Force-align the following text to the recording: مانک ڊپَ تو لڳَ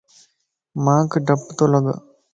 مانک 0.83 1.11
ڊپَ 1.27 1.41
تو 1.57 1.65
لڳَ 1.71 1.85